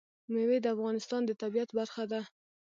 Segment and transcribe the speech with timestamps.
[0.31, 2.21] مېوې د افغانستان د طبیعت برخه ده.